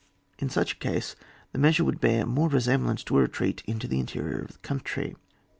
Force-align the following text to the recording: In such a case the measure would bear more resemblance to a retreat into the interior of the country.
In 0.39 0.49
such 0.49 0.73
a 0.73 0.77
case 0.77 1.15
the 1.51 1.59
measure 1.59 1.83
would 1.83 1.99
bear 2.01 2.25
more 2.25 2.49
resemblance 2.49 3.03
to 3.03 3.19
a 3.19 3.21
retreat 3.21 3.61
into 3.67 3.87
the 3.87 3.99
interior 3.99 4.39
of 4.39 4.53
the 4.53 4.57
country. 4.67 5.15